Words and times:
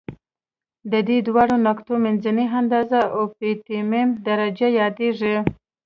د 0.91 0.93
دې 1.07 1.17
دواړو 1.27 1.55
نقطو 1.67 1.93
منځنۍ 2.05 2.47
اندازه 2.59 2.99
اؤپټیمم 3.19 4.09
درجه 4.27 4.67
یادیږي. 4.79 5.35